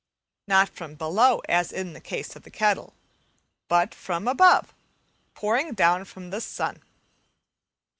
Not 0.47 0.67
from 0.67 0.95
below, 0.95 1.43
as 1.47 1.71
in 1.71 1.93
the 1.93 2.01
case 2.01 2.35
of 2.35 2.41
the 2.41 2.49
kettle, 2.49 2.95
but 3.67 3.93
from 3.93 4.27
above, 4.27 4.73
pouring 5.35 5.73
down 5.73 6.05
from 6.05 6.31
the 6.31 6.41
sun. 6.41 6.81